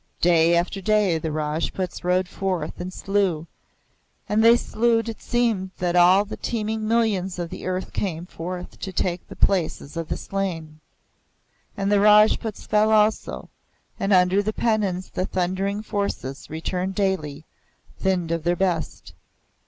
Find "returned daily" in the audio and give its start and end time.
16.49-17.45